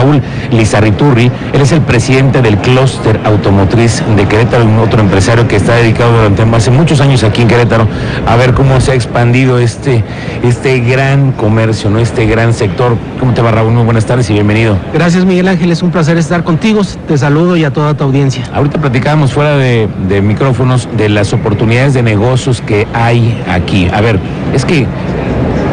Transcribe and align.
Raúl 0.00 0.22
Lizarriturri. 0.50 1.30
Él 1.52 1.60
es 1.60 1.72
el 1.72 1.82
presidente 1.82 2.40
del 2.40 2.56
clúster 2.58 3.20
automotriz 3.24 4.02
de 4.16 4.26
Querétaro, 4.26 4.64
un 4.64 4.78
otro 4.78 5.00
empresario 5.00 5.46
que 5.46 5.56
está 5.56 5.74
dedicado 5.74 6.12
durante 6.12 6.42
hace 6.56 6.70
muchos 6.70 7.00
años 7.00 7.22
aquí 7.22 7.42
en 7.42 7.48
Querétaro 7.48 7.86
a 8.26 8.36
ver 8.36 8.54
cómo 8.54 8.80
se 8.80 8.92
ha 8.92 8.94
expandido 8.94 9.58
este, 9.58 10.02
este 10.42 10.80
gran 10.80 11.32
comercio, 11.32 11.90
¿no? 11.90 11.98
este 11.98 12.26
gran 12.26 12.54
sector. 12.54 12.96
¿Cómo 13.18 13.34
te 13.34 13.42
va, 13.42 13.50
Raúl? 13.50 13.72
Muy 13.72 13.84
buenas 13.84 14.06
tardes 14.06 14.30
y 14.30 14.32
bienvenido. 14.32 14.78
Gracias, 14.94 15.24
Miguel 15.24 15.48
Ángel. 15.48 15.70
Es 15.70 15.82
un 15.82 15.90
placer 15.90 16.16
estar 16.16 16.44
contigo. 16.44 16.80
Te 17.06 17.18
saludo 17.18 17.56
y 17.56 17.64
a 17.64 17.72
toda 17.72 17.94
tu 17.94 18.04
audiencia. 18.04 18.44
Ahorita 18.54 18.80
platicábamos 18.80 19.32
fuera 19.32 19.56
de, 19.56 19.88
de 20.08 20.22
micrófonos 20.22 20.88
de 20.96 21.08
las 21.10 21.32
oportunidades 21.32 21.94
de 21.94 22.02
negocios 22.02 22.62
que 22.62 22.86
hay 22.94 23.42
aquí. 23.48 23.88
A 23.92 24.00
ver, 24.00 24.18
es 24.54 24.64
que 24.64 24.86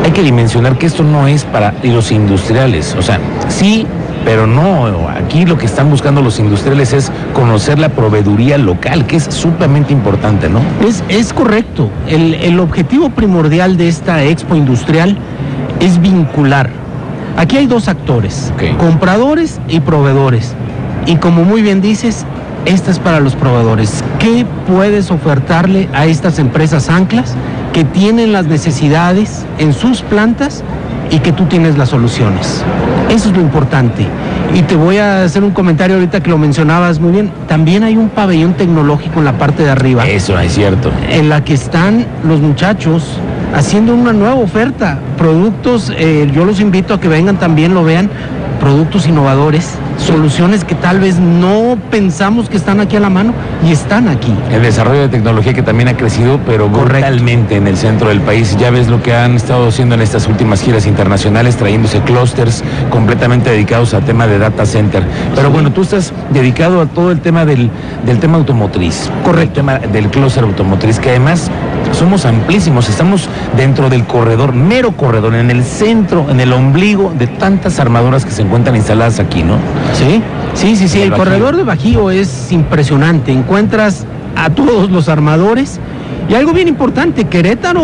hay 0.07 0.12
que 0.12 0.23
dimensionar 0.23 0.78
que 0.78 0.86
esto 0.86 1.04
no 1.04 1.28
es 1.28 1.44
para 1.44 1.73
los 1.84 2.12
industriales. 2.12 2.96
O 2.98 3.02
sea, 3.02 3.20
sí, 3.50 3.86
pero 4.28 4.46
no. 4.46 5.07
Aquí 5.07 5.46
lo 5.46 5.57
que 5.57 5.66
están 5.66 5.89
buscando 5.89 6.21
los 6.21 6.38
industriales 6.38 6.92
es 6.92 7.14
conocer 7.33 7.79
la 7.79 7.88
proveeduría 7.88 8.57
local, 8.57 9.07
que 9.07 9.15
es 9.15 9.24
sumamente 9.24 9.93
importante, 9.93 10.50
¿no? 10.50 10.60
Es, 10.86 11.02
es 11.07 11.32
correcto. 11.32 11.89
El, 12.10 12.33
el 12.33 12.60
objetivo 12.60 13.10
primordial 13.10 13.78
de 13.78 13.88
esta 13.88 14.21
expo 14.25 14.55
industrial 14.55 15.18
es 15.79 16.02
vincular. 16.02 16.69
Aquí 17.38 17.55
hay 17.55 17.68
dos 17.68 17.88
actores, 17.88 18.52
compradores 18.78 19.61
y 19.69 19.79
proveedores. 19.79 20.55
Y 21.05 21.16
como 21.16 21.46
muy 21.46 21.61
bien 21.61 21.80
dices, 21.80 22.25
esta 22.66 22.91
es 22.91 23.00
para 23.00 23.21
los 23.21 23.33
proveedores. 23.33 24.04
¿Qué 24.19 24.46
puedes 24.68 25.10
ofertarle 25.10 25.88
a 25.94 26.05
estas 26.05 26.38
empresas 26.38 26.89
anclas 26.89 27.33
que 27.71 27.86
tienen 27.86 28.33
las 28.33 28.47
necesidades 28.47 29.46
en 29.57 29.71
sus 29.71 30.02
plantas 30.02 30.66
y 31.10 31.20
que 31.20 31.32
tú 31.32 31.46
tienes 31.46 31.78
las 31.78 31.89
soluciones? 31.89 32.64
Eso 33.09 33.30
es 33.30 33.36
lo 33.36 33.42
importante. 33.42 34.06
Y 34.53 34.61
te 34.64 34.75
voy 34.75 34.97
a 34.97 35.23
hacer 35.23 35.44
un 35.44 35.52
comentario 35.52 35.95
ahorita 35.95 36.22
que 36.22 36.30
lo 36.30 36.38
mencionabas 36.38 37.00
muy 37.00 37.11
bien. 37.11 37.31
También 37.47 37.83
hay 37.83 37.97
un 37.97 38.09
pabellón 38.09 38.53
tecnológico 38.53 39.19
en 39.19 39.25
la 39.25 39.38
parte 39.38 39.63
de 39.63 39.69
arriba 39.69 40.08
Eso 40.08 40.39
es 40.39 40.53
cierto. 40.53 40.91
en 41.09 41.30
la 41.30 41.44
que 41.44 41.53
están 41.53 42.05
los 42.23 42.39
muchachos 42.39 43.19
haciendo 43.53 43.94
una 43.94 44.13
nueva 44.13 44.35
oferta. 44.35 45.00
Productos, 45.17 45.91
eh, 45.97 46.30
yo 46.33 46.45
los 46.45 46.59
invito 46.59 46.94
a 46.94 47.00
que 47.00 47.08
vengan 47.08 47.38
también, 47.38 47.73
lo 47.73 47.83
vean, 47.83 48.09
productos 48.59 49.08
innovadores, 49.08 49.75
soluciones 49.98 50.64
que 50.64 50.76
tal 50.76 51.00
vez 51.00 51.20
no 51.20 51.78
pensamos 51.92 52.50
que 52.50 52.58
están 52.58 52.80
aquí 52.80 52.95
a 52.95 53.00
la 53.00 53.09
mano 53.09 53.34
y 53.67 53.72
están 53.72 54.08
aquí. 54.08 54.34
El 54.52 54.62
desarrollo 54.62 55.02
de 55.02 55.09
tecnología 55.09 55.53
que 55.53 55.64
también 55.64 55.90
ha 55.90 55.98
crecido, 55.98 56.40
pero 56.45 56.70
brutalmente 56.70 57.56
en 57.56 57.67
el 57.67 57.78
centro 57.78 58.09
del 58.09 58.22
país. 58.22 58.56
Ya 58.58 58.70
ves 58.70 58.88
lo 58.88 59.02
que 59.02 59.14
han 59.14 59.36
estado 59.36 59.68
haciendo 59.68 59.95
en 59.95 60.02
estas 60.02 60.28
últimas 60.28 60.62
giras 60.62 60.86
internacionales, 60.86 61.58
trayéndose 61.58 62.02
clústeres 62.02 62.64
completamente 62.90 63.50
dedicados 63.50 63.94
al 63.94 64.03
tema 64.06 64.28
de 64.28 64.38
data 64.40 64.66
center. 64.66 65.03
Pero 65.36 65.52
bueno, 65.52 65.72
tú 65.72 65.81
estás 65.81 66.14
dedicado 66.31 66.81
a 66.81 66.86
todo 66.86 67.12
el 67.12 67.20
tema 67.20 67.45
del, 67.45 67.70
del 68.06 68.20
tema 68.20 68.38
automotriz. 68.38 69.09
Correcto. 69.23 69.48
El 69.48 69.53
tema 69.53 69.80
del 69.80 70.09
clúster 70.09 70.44
automotriz, 70.44 71.00
que 71.00 71.09
además 71.09 71.50
somos 71.98 72.26
amplísimos. 72.26 72.90
Estamos 72.90 73.28
dentro 73.56 73.90
del 73.90 74.06
corredor, 74.06 74.53
mero 74.53 74.92
corredor, 74.92 75.36
en 75.36 75.50
el 75.50 75.64
centro, 75.64 76.30
en 76.30 76.40
el 76.40 76.53
ombligo 76.53 77.14
de 77.17 77.28
tantas 77.28 77.80
armadoras 77.80 78.23
que 78.23 78.31
se 78.31 78.44
encuentran 78.44 78.76
instaladas 78.76 79.20
aquí, 79.20 79.44
¿no? 79.44 79.56
Sí, 79.94 80.22
sí, 80.53 80.75
sí, 80.75 80.88
sí. 80.88 81.02
El 81.02 81.12
El 81.12 81.18
corredor 81.18 81.58
de 81.58 81.64
Bajío 81.64 82.12
es 82.12 82.52
impresionante. 82.52 83.31
Encuentras 83.31 84.06
a 84.36 84.50
todos 84.50 84.92
los 84.92 85.09
armadores. 85.09 85.80
Y 86.30 86.36
algo 86.36 86.52
bien 86.52 86.68
importante, 86.68 87.25
Querétaro 87.25 87.81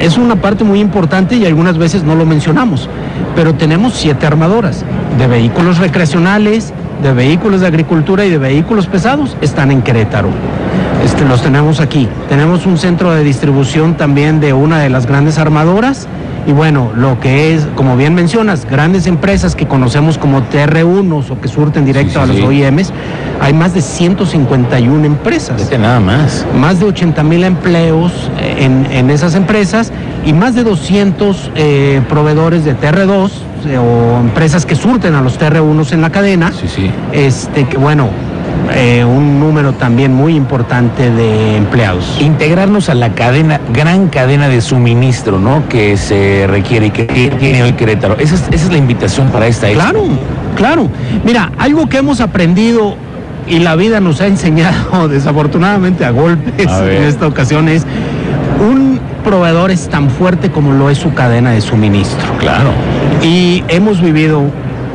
es 0.00 0.18
una 0.18 0.36
parte 0.36 0.64
muy 0.64 0.80
importante 0.80 1.36
y 1.36 1.46
algunas 1.46 1.78
veces 1.78 2.02
no 2.02 2.16
lo 2.16 2.26
mencionamos, 2.26 2.88
pero 3.36 3.54
tenemos 3.54 3.94
siete 3.94 4.26
armadoras 4.26 4.84
de 5.16 5.26
vehículos 5.28 5.78
recreacionales, 5.78 6.72
de 7.00 7.12
vehículos 7.12 7.60
de 7.60 7.68
agricultura 7.68 8.24
y 8.24 8.30
de 8.30 8.38
vehículos 8.38 8.88
pesados, 8.88 9.36
están 9.40 9.70
en 9.70 9.82
Querétaro. 9.82 10.30
Este, 11.04 11.24
los 11.24 11.42
tenemos 11.42 11.80
aquí. 11.80 12.08
Tenemos 12.28 12.66
un 12.66 12.76
centro 12.78 13.12
de 13.12 13.22
distribución 13.24 13.96
también 13.96 14.40
de 14.40 14.52
una 14.52 14.78
de 14.80 14.90
las 14.90 15.06
grandes 15.06 15.38
armadoras. 15.38 16.06
Y 16.46 16.52
bueno, 16.52 16.90
lo 16.96 17.20
que 17.20 17.54
es, 17.54 17.66
como 17.74 17.96
bien 17.96 18.14
mencionas, 18.14 18.64
grandes 18.64 19.06
empresas 19.06 19.54
que 19.54 19.66
conocemos 19.66 20.16
como 20.16 20.42
TR1 20.42 21.30
o 21.30 21.40
que 21.40 21.48
surten 21.48 21.84
directo 21.84 22.12
Sí, 22.12 22.16
sí, 22.16 22.22
a 22.22 22.26
los 22.26 22.36
sí. 22.36 22.42
OEMs, 22.42 22.92
hay 23.40 23.52
más 23.52 23.74
de 23.74 23.82
151 23.82 25.04
empresas 25.04 25.58
Vete 25.58 25.78
nada 25.78 26.00
más. 26.00 26.46
más 26.58 26.80
de 26.80 26.86
80 26.86 27.22
mil 27.24 27.44
empleos 27.44 28.30
eh, 28.40 28.56
en, 28.64 28.86
en 28.90 29.10
esas 29.10 29.34
empresas 29.34 29.92
y 30.24 30.32
más 30.32 30.54
de 30.54 30.64
200 30.64 31.50
eh, 31.56 32.00
proveedores 32.08 32.64
de 32.64 32.74
TR2 32.74 33.30
eh, 33.66 33.76
o 33.78 34.18
empresas 34.20 34.64
que 34.64 34.74
surten 34.76 35.14
a 35.14 35.20
los 35.20 35.38
TR1s 35.38 35.92
en 35.92 36.00
la 36.00 36.10
cadena. 36.10 36.52
Sí, 36.52 36.68
sí. 36.68 36.90
Este, 37.12 37.64
que 37.66 37.76
bueno, 37.76 38.08
eh, 38.74 39.04
un 39.04 39.40
número 39.40 39.72
también 39.72 40.14
muy 40.14 40.34
importante 40.34 41.10
de 41.10 41.56
empleados. 41.56 42.18
integrarnos 42.20 42.88
a 42.88 42.94
la 42.94 43.14
cadena, 43.14 43.60
gran 43.72 44.08
cadena 44.08 44.48
de 44.48 44.60
suministro, 44.60 45.38
¿no? 45.38 45.68
Que 45.68 45.96
se 45.96 46.46
requiere 46.48 46.86
y 46.86 46.90
que 46.90 47.04
tiene 47.38 47.62
hoy 47.62 47.72
Querétaro. 47.72 48.16
Esa 48.18 48.34
es, 48.36 48.42
esa 48.50 48.66
es 48.66 48.72
la 48.72 48.78
invitación 48.78 49.28
para 49.28 49.46
esta. 49.46 49.68
Claro, 49.70 50.04
claro. 50.56 50.88
Mira, 51.24 51.52
algo 51.58 51.88
que 51.88 51.98
hemos 51.98 52.20
aprendido 52.20 52.96
y 53.46 53.58
la 53.58 53.76
vida 53.76 54.00
nos 54.00 54.20
ha 54.20 54.26
enseñado 54.26 55.08
desafortunadamente 55.08 56.04
a 56.04 56.10
golpes 56.10 56.68
A 56.68 56.84
en 56.90 57.02
esta 57.04 57.26
ocasión 57.26 57.68
es 57.68 57.84
un 58.60 59.00
proveedor 59.24 59.70
es 59.70 59.88
tan 59.88 60.10
fuerte 60.10 60.50
como 60.50 60.72
lo 60.72 60.90
es 60.90 60.98
su 60.98 61.12
cadena 61.14 61.50
de 61.50 61.60
suministro. 61.60 62.26
Claro. 62.38 62.70
Y 63.22 63.64
hemos 63.68 64.00
vivido 64.00 64.42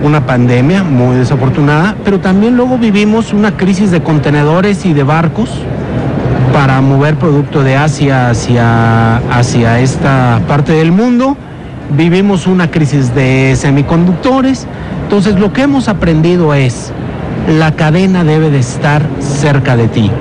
una 0.05 0.25
pandemia 0.27 0.83
muy 0.83 1.17
desafortunada, 1.17 1.95
pero 2.03 2.19
también 2.19 2.55
luego 2.55 2.77
vivimos 2.77 3.33
una 3.33 3.57
crisis 3.57 3.89
de 3.89 4.03
contenedores 4.03 4.85
y 4.85 4.93
de 4.93 5.01
barcos 5.01 5.49
para 6.53 6.79
mover 6.79 7.15
producto 7.15 7.63
de 7.63 7.75
Asia 7.75 8.29
hacia, 8.29 9.17
hacia 9.31 9.79
esta 9.79 10.39
parte 10.47 10.73
del 10.73 10.91
mundo. 10.91 11.35
Vivimos 11.97 12.45
una 12.45 12.69
crisis 12.69 13.15
de 13.15 13.55
semiconductores. 13.57 14.67
Entonces 15.03 15.39
lo 15.39 15.51
que 15.51 15.63
hemos 15.63 15.87
aprendido 15.89 16.53
es, 16.53 16.91
la 17.59 17.71
cadena 17.71 18.23
debe 18.23 18.51
de 18.51 18.59
estar 18.59 19.01
cerca 19.19 19.75
de 19.75 19.87
ti. 19.87 20.11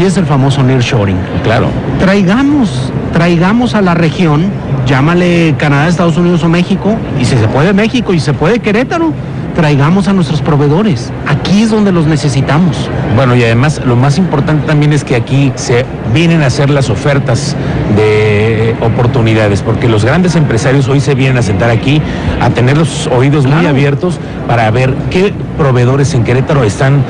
Y 0.00 0.04
es 0.04 0.16
el 0.16 0.24
famoso 0.24 0.62
nearshoring 0.62 1.18
Claro. 1.42 1.66
traigamos, 1.98 2.92
traigamos 3.12 3.74
a 3.74 3.82
la 3.82 3.94
región, 3.94 4.46
llámale 4.86 5.54
Canadá, 5.58 5.88
Estados 5.88 6.16
Unidos 6.16 6.42
o 6.44 6.48
México, 6.48 6.96
y 7.20 7.24
si 7.24 7.36
se 7.36 7.46
puede 7.48 7.72
México 7.74 8.14
y 8.14 8.20
se 8.20 8.32
puede 8.32 8.60
Querétaro, 8.60 9.12
traigamos 9.54 10.08
a 10.08 10.12
nuestros 10.12 10.40
proveedores. 10.42 11.10
Aquí 11.26 11.62
es 11.62 11.70
donde 11.70 11.92
los 11.92 12.06
necesitamos. 12.06 12.88
Bueno, 13.16 13.34
y 13.36 13.42
además 13.42 13.80
lo 13.84 13.96
más 13.96 14.18
importante 14.18 14.66
también 14.66 14.92
es 14.92 15.04
que 15.04 15.16
aquí 15.16 15.52
se 15.56 15.84
vienen 16.14 16.42
a 16.42 16.46
hacer 16.46 16.70
las 16.70 16.90
ofertas 16.90 17.56
de 17.96 18.74
oportunidades, 18.80 19.62
porque 19.62 19.88
los 19.88 20.04
grandes 20.04 20.36
empresarios 20.36 20.88
hoy 20.88 21.00
se 21.00 21.14
vienen 21.14 21.38
a 21.38 21.42
sentar 21.42 21.70
aquí 21.70 22.00
a 22.40 22.50
tener 22.50 22.78
los 22.78 23.06
oídos 23.08 23.46
muy 23.46 23.66
abiertos 23.66 24.18
para 24.48 24.70
ver 24.70 24.94
qué 25.10 25.32
proveedores 25.58 26.14
en 26.14 26.24
Querétaro 26.24 26.64
están 26.64 27.04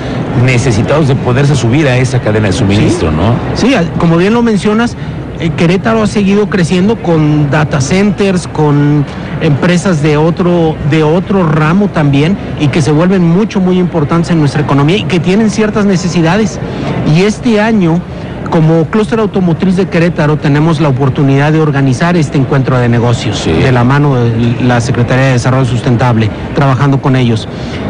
necesitados 0.44 1.08
de 1.08 1.14
poderse 1.14 1.54
subir 1.54 1.86
a 1.88 1.96
esa 1.96 2.20
cadena 2.20 2.48
de 2.48 2.52
suministro, 2.52 3.10
¿no? 3.10 3.34
Sí, 3.54 3.74
como 3.98 4.16
bien 4.16 4.34
lo 4.34 4.42
mencionas, 4.42 4.96
Querétaro 5.56 6.02
ha 6.02 6.06
seguido 6.06 6.48
creciendo 6.48 6.96
con 6.96 7.50
data 7.50 7.80
centers, 7.80 8.46
con 8.46 9.04
empresas 9.40 10.02
de 10.02 10.16
otro, 10.16 10.76
de 10.90 11.02
otro 11.02 11.46
ramo 11.46 11.88
también 11.88 12.36
y 12.60 12.68
que 12.68 12.80
se 12.80 12.92
vuelven 12.92 13.26
mucho, 13.26 13.60
muy 13.60 13.78
importantes 13.78 14.30
en 14.30 14.38
nuestra 14.38 14.62
economía 14.62 14.98
y 14.98 15.04
que 15.04 15.20
tienen 15.20 15.50
ciertas 15.50 15.84
necesidades. 15.84 16.60
Y 17.14 17.22
este 17.22 17.60
año, 17.60 18.00
como 18.50 18.84
clúster 18.86 19.18
automotriz 19.18 19.76
de 19.76 19.88
Querétaro, 19.88 20.36
tenemos 20.36 20.80
la 20.80 20.88
oportunidad 20.88 21.52
de 21.52 21.60
organizar 21.60 22.16
este 22.16 22.38
encuentro 22.38 22.78
de 22.78 22.88
negocios 22.88 23.38
Sí. 23.38 23.52
de 23.52 23.72
la 23.72 23.84
mano 23.84 24.16
de 24.16 24.56
la 24.62 24.80
Secretaría 24.80 25.26
de 25.26 25.32
Desarrollo 25.32 25.64
Sustentable, 25.64 26.30
trabajando 26.54 27.00
con 27.00 27.16
ellos. 27.16 27.48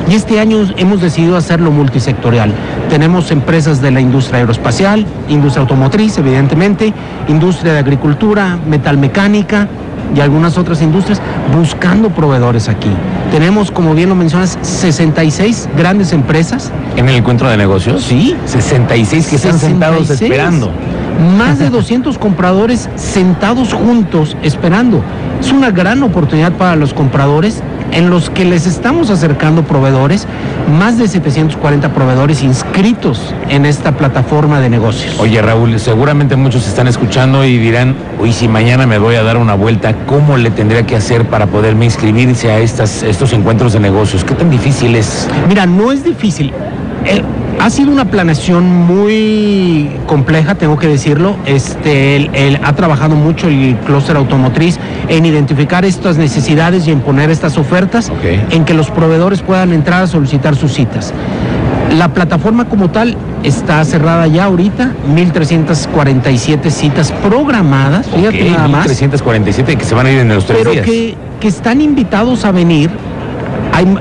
Y 0.09 0.15
este 0.15 0.41
año 0.41 0.59
hemos 0.77 1.01
decidido 1.01 1.37
hacerlo 1.37 1.71
multisectorial. 1.71 2.53
Tenemos 2.89 3.31
empresas 3.31 3.81
de 3.81 3.91
la 3.91 4.01
industria 4.01 4.39
aeroespacial, 4.41 5.07
industria 5.29 5.63
automotriz, 5.63 6.19
evidentemente, 6.19 6.93
industria 7.29 7.73
de 7.73 7.79
agricultura, 7.81 8.59
metalmecánica 8.67 9.69
y 10.15 10.21
algunas 10.21 10.59
otras 10.59 10.83
industrias 10.83 11.21
buscando 11.57 12.11
proveedores 12.11 12.69
aquí. 12.69 12.91
Tenemos, 13.31 13.71
como 13.71 13.95
bien 13.95 14.09
lo 14.09 14.15
mencionas, 14.15 14.59
66 14.63 15.69
grandes 15.77 16.13
empresas 16.13 16.71
En 16.97 17.09
el 17.09 17.17
encuentro 17.17 17.49
de 17.49 17.57
negocios. 17.57 18.03
Sí. 18.03 18.37
66 18.47 19.27
que 19.29 19.37
están 19.37 19.59
sentados 19.59 20.07
66. 20.07 20.31
esperando. 20.31 20.73
Más 21.39 21.59
de 21.59 21.71
200 21.71 22.19
compradores 22.19 22.89
sentados 22.97 23.73
juntos 23.73 24.37
esperando. 24.43 25.03
Es 25.41 25.53
una 25.53 25.71
gran 25.71 26.03
oportunidad 26.03 26.53
para 26.53 26.77
los 26.77 26.95
compradores 26.95 27.63
en 27.93 28.11
los 28.11 28.31
que 28.31 28.45
les 28.45 28.67
estamos 28.67 29.11
acercando 29.11 29.63
proveedores, 29.65 30.27
más 30.79 30.99
de 30.99 31.09
740 31.09 31.93
proveedores 31.93 32.43
inscritos 32.43 33.35
en 33.49 33.67
esta 33.67 33.93
plataforma 33.93 34.61
de 34.61 34.71
negocios. 34.71 35.19
Oye 35.19 35.41
Raúl, 35.43 35.79
seguramente 35.79 36.37
muchos 36.37 36.67
están 36.67 36.89
escuchando 36.89 37.45
y 37.45 37.59
dirán, 37.59 37.95
uy, 38.19 38.33
si 38.33 38.49
mañana 38.49 38.87
me 38.87 38.99
voy 38.99 39.17
a 39.17 39.23
dar 39.23 39.37
una 39.37 39.55
vuelta, 39.55 39.95
¿cómo 40.07 40.37
le 40.37 40.51
tendría 40.51 40.87
que 40.87 40.97
hacer 40.97 41.27
para 41.27 41.47
poderme 41.47 41.85
inscribirse 41.85 42.51
a 42.51 42.59
estas, 42.59 43.03
estos 43.03 43.33
encuentros 43.33 43.73
de 43.73 43.81
negocios? 43.81 44.25
¿Qué 44.25 44.35
tan 44.35 44.51
difícil 44.51 44.97
es? 44.97 45.29
Mira, 45.49 45.67
no 45.67 45.93
es 45.93 46.05
difícil. 46.05 46.53
Ha 47.63 47.71
sido 47.71 47.93
una 47.93 48.07
planeación 48.07 48.67
muy 48.67 49.89
compleja, 50.09 50.57
tengo 50.57 50.77
que 50.77 50.89
decirlo. 50.89 51.37
Este, 51.47 52.17
el, 52.17 52.59
ha 52.61 52.73
trabajado 52.73 53.15
mucho 53.15 53.47
el 53.47 53.77
clúster 53.87 54.17
automotriz 54.17 54.81
en 55.07 55.25
identificar 55.25 55.85
estas 55.85 56.17
necesidades 56.17 56.89
y 56.89 56.91
en 56.91 57.01
poner 57.03 57.31
estas 57.31 57.57
ofertas 57.59 58.11
en 58.51 58.65
que 58.65 58.75
los 58.75 58.91
proveedores 58.91 59.43
puedan 59.43 59.73
entrar 59.73 60.03
a 60.03 60.07
solicitar 60.09 60.57
sus 60.57 60.75
citas. 60.75 61.15
La 61.97 62.09
plataforma 62.09 62.65
como 62.65 62.91
tal 62.91 63.17
está 63.45 63.85
cerrada 63.85 64.27
ya 64.27 64.45
ahorita, 64.45 64.91
1.347 65.15 66.69
citas 66.69 67.13
programadas, 67.13 68.09
fíjate 68.09 68.51
nada 68.51 68.67
más. 68.67 68.89
1.347 68.89 69.77
que 69.77 69.85
se 69.85 69.95
van 69.95 70.07
a 70.07 70.11
ir 70.11 70.19
en 70.19 70.29
los 70.31 70.47
tres 70.47 70.59
pero 70.65 70.83
Que, 70.83 71.17
que 71.39 71.47
están 71.47 71.81
invitados 71.81 72.45
a 72.45 72.51
venir. 72.51 72.91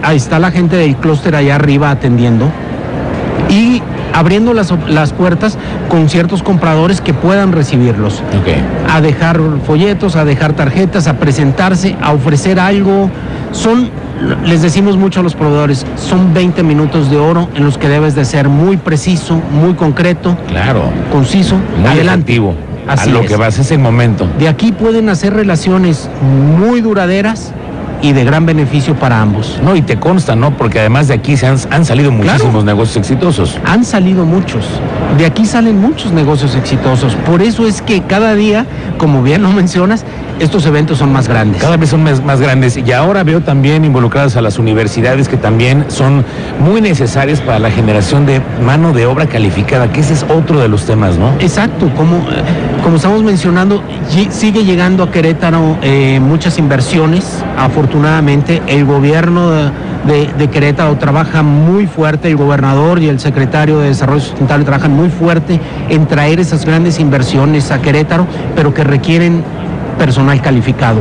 ahí 0.02 0.18
está 0.18 0.40
la 0.40 0.50
gente 0.50 0.78
del 0.78 0.96
clúster 0.96 1.36
allá 1.36 1.56
arriba 1.56 1.92
atendiendo 1.92 2.52
y 3.52 3.84
abriendo 4.14 4.54
las, 4.54 4.74
las, 4.88 5.14
puertas 5.14 5.58
con 5.90 6.10
ciertos 6.10 6.42
compradores 6.42 7.02
que 7.02 7.14
puedan 7.14 7.52
recibirlos. 7.52 8.24
A 8.90 9.02
dejar 9.02 9.40
folletos, 9.68 10.16
a 10.16 10.26
dejar 10.26 10.54
tarjetas, 10.54 11.08
a 11.08 11.18
presentarse, 11.18 11.96
a 12.02 12.14
ofrecer 12.14 12.60
algo. 12.60 13.12
Son, 13.52 13.90
les 14.46 14.62
decimos 14.62 14.98
mucho 14.98 15.20
a 15.20 15.24
los 15.24 15.36
proveedores, 15.36 15.86
son 15.98 16.34
20 16.34 16.64
minutos 16.64 17.12
de 17.12 17.18
oro 17.18 17.50
en 17.54 17.66
los 17.66 17.78
que 17.78 17.90
debes 17.90 18.16
de 18.16 18.24
ser 18.24 18.48
muy 18.48 18.78
preciso, 18.78 19.42
muy 19.52 19.74
concreto. 19.74 20.38
Claro. 20.48 20.84
Conciso. 21.12 21.58
Muy. 21.78 21.90
Así 22.88 23.10
a 23.10 23.14
lo 23.14 23.22
que 23.22 23.36
vas 23.36 23.60
es 23.60 23.70
el 23.72 23.80
momento. 23.80 24.28
De 24.40 24.48
aquí 24.48 24.72
pueden 24.72 25.10
hacer 25.10 25.34
relaciones 25.34 26.10
muy 26.58 26.82
duraderas 26.82 27.54
y 28.02 28.14
de 28.14 28.24
gran 28.24 28.46
beneficio 28.46 28.96
para 28.96 29.22
ambos. 29.22 29.60
No, 29.64 29.76
y 29.76 29.82
te 29.82 29.98
consta, 29.98 30.36
¿no? 30.36 30.58
Porque 30.58 30.80
además 30.80 31.08
de 31.08 31.16
aquí 31.16 31.38
se 31.38 31.48
han, 31.48 31.86
salido 31.86 32.12
muchísimos 32.12 32.64
negocios 32.64 32.98
exitosos. 32.98 33.60
Han 33.66 33.86
salido 33.86 34.26
muchos. 34.26 34.66
De 35.18 35.26
aquí 35.26 35.46
salen 35.46 35.80
muchos 35.80 36.12
negocios 36.12 36.56
exitosos. 36.56 37.16
Por 37.16 37.42
eso 37.42 37.68
es 37.68 37.82
que 37.82 38.02
cada 38.02 38.36
día, 38.36 38.66
como 38.98 39.22
bien 39.22 39.44
lo 39.44 39.52
mencionas, 39.52 40.06
estos 40.42 40.66
eventos 40.66 40.98
son 40.98 41.14
más 41.14 41.28
grandes. 41.28 41.62
Cada 41.62 41.78
vez 41.78 41.90
son 41.90 42.04
más, 42.04 42.24
más, 42.24 42.42
grandes. 42.42 42.76
Y 42.76 42.92
ahora 42.92 43.24
veo 43.24 43.42
también 43.42 43.86
involucradas 43.86 44.36
a 44.36 44.42
las 44.42 44.58
universidades 44.58 45.28
que 45.28 45.38
también 45.38 45.86
son 45.90 46.26
muy 46.60 46.82
necesarias 46.82 47.40
para 47.42 47.60
la 47.60 47.70
generación 47.70 48.26
de 48.26 48.42
mano 48.66 48.92
de 48.92 49.06
obra 49.06 49.28
calificada, 49.28 49.92
que 49.92 50.02
ese 50.02 50.14
es 50.14 50.24
otro 50.24 50.60
de 50.60 50.68
los 50.68 50.86
temas, 50.86 51.18
¿no? 51.18 51.32
Exacto. 51.40 51.92
Como, 51.96 52.26
como 52.84 52.96
estamos 52.96 53.22
mencionando, 53.22 53.84
sigue 54.32 54.66
llegando 54.66 55.04
a 55.04 55.12
Querétaro 55.12 55.78
eh, 55.84 56.20
muchas 56.20 56.58
inversiones. 56.58 57.44
Afortunadamente, 57.56 58.64
el 58.66 58.86
gobierno 58.86 59.52
de, 59.52 59.72
de, 60.38 60.48
Querétaro 60.50 60.98
trabaja 60.98 61.44
muy 61.44 61.86
fuerte, 61.86 62.30
el 62.30 62.38
gobernador 62.38 63.00
y 63.00 63.10
el 63.10 63.20
secretario 63.20 63.78
de 63.78 63.90
Desarrollo 63.90 64.22
Sustentable 64.22 64.66
trabajan 64.66 64.94
muy 64.94 65.10
fuerte 65.10 65.60
en 65.90 66.08
traer 66.08 66.40
esas 66.40 66.66
grandes 66.66 67.00
inversiones 67.00 67.70
a 67.70 67.80
Querétaro, 67.80 68.26
pero 68.56 68.74
que 68.74 68.84
requieren 68.84 69.44
personal 70.02 70.42
calificado. 70.42 71.00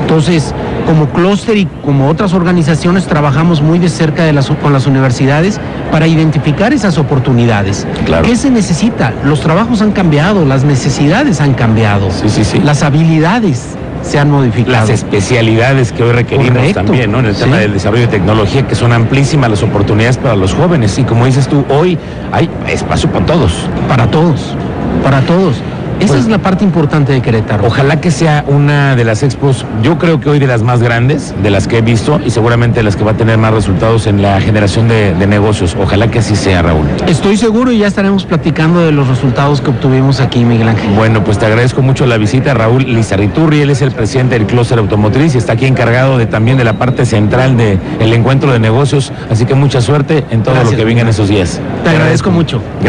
Entonces, 0.00 0.52
como 0.84 1.08
clúster 1.10 1.56
y 1.56 1.66
como 1.84 2.08
otras 2.08 2.34
organizaciones 2.34 3.06
trabajamos 3.06 3.62
muy 3.62 3.78
de 3.78 3.88
cerca 3.88 4.24
de 4.24 4.32
las, 4.32 4.50
con 4.50 4.72
las 4.72 4.88
universidades 4.88 5.60
para 5.92 6.08
identificar 6.08 6.72
esas 6.72 6.98
oportunidades. 6.98 7.86
¿Qué 8.24 8.34
se 8.34 8.50
necesita? 8.50 9.14
Los 9.24 9.40
trabajos 9.40 9.82
han 9.82 9.92
cambiado, 9.92 10.44
las 10.44 10.64
necesidades 10.64 11.40
han 11.40 11.54
cambiado, 11.54 12.10
sí, 12.10 12.28
sí, 12.28 12.42
sí. 12.42 12.58
las 12.58 12.82
habilidades 12.82 13.76
se 14.02 14.18
han 14.18 14.32
modificado. 14.32 14.72
Las 14.72 14.88
especialidades 14.88 15.92
que 15.92 16.02
hoy 16.02 16.10
requerimos 16.10 16.72
también, 16.72 17.12
¿no? 17.12 17.20
En 17.20 17.26
el 17.26 17.36
tema 17.36 17.58
del 17.58 17.74
desarrollo 17.74 18.02
de 18.02 18.08
tecnología, 18.08 18.66
que 18.66 18.74
son 18.74 18.92
amplísimas 18.92 19.48
las 19.48 19.62
oportunidades 19.62 20.16
para 20.16 20.34
los 20.34 20.54
jóvenes. 20.54 20.98
Y 20.98 21.04
como 21.04 21.26
dices 21.26 21.46
tú, 21.46 21.64
hoy 21.68 21.96
hay 22.32 22.50
espacio 22.66 23.08
para 23.12 23.26
todos. 23.26 23.68
Para 23.86 24.10
todos, 24.10 24.56
para 25.04 25.20
todos. 25.20 25.62
Esa 26.00 26.14
pues, 26.14 26.20
es 26.20 26.28
la 26.28 26.38
parte 26.38 26.64
importante 26.64 27.12
de 27.12 27.20
Querétaro. 27.20 27.66
Ojalá 27.66 28.00
que 28.00 28.10
sea 28.10 28.42
una 28.46 28.96
de 28.96 29.04
las 29.04 29.22
expos, 29.22 29.66
yo 29.82 29.98
creo 29.98 30.18
que 30.18 30.30
hoy 30.30 30.38
de 30.38 30.46
las 30.46 30.62
más 30.62 30.82
grandes, 30.82 31.34
de 31.42 31.50
las 31.50 31.68
que 31.68 31.78
he 31.78 31.82
visto 31.82 32.18
y 32.24 32.30
seguramente 32.30 32.82
las 32.82 32.96
que 32.96 33.04
va 33.04 33.10
a 33.10 33.16
tener 33.16 33.36
más 33.36 33.52
resultados 33.52 34.06
en 34.06 34.22
la 34.22 34.40
generación 34.40 34.88
de, 34.88 35.14
negocios. 35.30 35.76
Ojalá 35.78 36.10
que 36.10 36.18
así 36.18 36.34
sea, 36.34 36.62
Raúl. 36.62 36.86
Estoy 37.06 37.36
seguro 37.36 37.70
y 37.70 37.78
ya 37.78 37.86
estaremos 37.86 38.24
platicando 38.24 38.80
de 38.80 38.90
los 38.90 39.06
resultados 39.06 39.60
que 39.60 39.70
obtuvimos 39.70 40.20
aquí, 40.20 40.44
Miguel 40.44 40.68
Ángel. 40.70 40.90
Bueno, 40.96 41.22
pues 41.22 41.38
te 41.38 41.46
agradezco 41.46 41.82
mucho 41.82 42.06
la 42.06 42.16
visita, 42.16 42.54
Raúl 42.54 42.84
Lizarriturri. 42.84 43.60
Él 43.60 43.70
es 43.70 43.82
el 43.82 43.92
presidente 43.92 44.38
del 44.38 44.46
Clúster 44.48 44.78
Automotriz 44.78 45.34
y 45.34 45.38
está 45.38 45.52
aquí 45.52 45.66
encargado 45.66 46.18
de 46.18 46.26
también 46.26 46.56
de 46.56 46.64
la 46.64 46.78
parte 46.78 47.04
central 47.04 47.56
del 47.56 47.78
el 48.00 48.12
encuentro 48.12 48.50
de 48.52 48.58
negocios. 48.58 49.12
Así 49.30 49.44
que 49.44 49.54
mucha 49.54 49.80
suerte 49.80 50.24
en 50.30 50.42
todo 50.42 50.54
lo 50.64 50.70
que 50.70 50.84
venga 50.84 51.02
en 51.02 51.08
esos 51.08 51.28
días. 51.28 51.60
Te, 51.84 51.90
agradezco, 51.90 52.30
mucho. 52.30 52.60
Gracias. 52.82 52.88